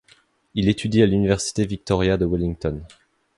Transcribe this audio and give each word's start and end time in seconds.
Il 0.55 0.67
étudie 0.67 1.03
à 1.03 1.05
l'université 1.05 1.63
Victoria 1.67 2.17
de 2.17 2.25
Wellington. 2.25 2.81